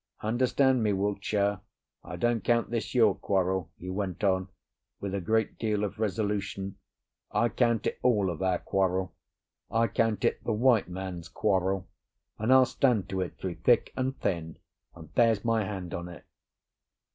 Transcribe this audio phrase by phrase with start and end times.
[0.23, 1.59] Understand me, Wiltshire;
[2.03, 4.47] I don't count this your quarrel," he went on,
[4.99, 6.77] with a great deal of resolution,
[7.29, 9.13] "I count it all of our quarrel,
[9.69, 11.87] I count it the White Man's Quarrel,
[12.39, 14.57] and I'll stand to it through thick and thin,
[14.95, 16.25] and there's my hand on it."